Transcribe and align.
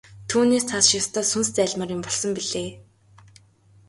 Түүнээс 0.29 0.65
цааш 0.69 0.87
ёстой 0.99 1.25
сүнс 1.31 1.47
зайлмаар 1.55 1.91
юм 1.95 2.01
болсон 2.05 2.31
билээ. 2.37 2.69